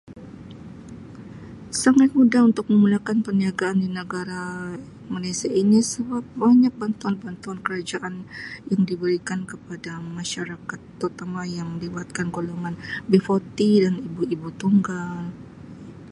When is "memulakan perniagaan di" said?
2.73-3.85